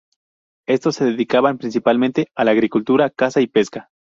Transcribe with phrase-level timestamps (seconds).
[0.67, 3.91] Estos se dedicaban principalmente a la agricultura, caza y pesca.